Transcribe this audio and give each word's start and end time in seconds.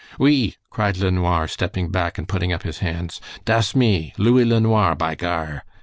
"Oui!" 0.19 0.55
cried 0.71 0.97
LeNoir, 0.97 1.47
stepping 1.47 1.89
back 1.91 2.17
and 2.17 2.27
putting 2.27 2.51
up 2.51 2.63
his 2.63 2.79
hands, 2.79 3.21
"das 3.45 3.75
me; 3.75 4.13
Louis 4.17 4.45
LeNoir! 4.45 4.95
by 4.95 5.13
Gar!" 5.13 5.63